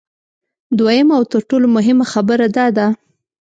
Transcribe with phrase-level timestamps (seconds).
[0.77, 2.87] دویمه او تر ټولو مهمه خبره دا ده